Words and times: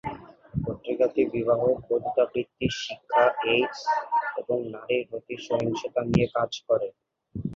পত্রিকাটি 0.63 1.21
বিবাহ, 1.33 1.61
পতিতাবৃত্তি, 1.87 2.67
শিক্ষা, 2.81 3.23
এইডস 3.47 3.79
এবং 4.41 4.57
নারীর 4.73 5.03
প্রতি 5.09 5.35
সহিংসতা 5.47 6.01
নিয়ে 6.09 6.27
কাজ 6.35 6.51
করে। 6.67 6.87